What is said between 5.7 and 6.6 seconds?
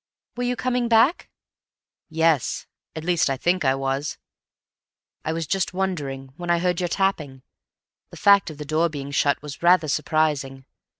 wondering when I